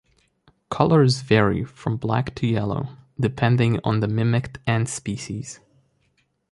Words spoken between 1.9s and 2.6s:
black to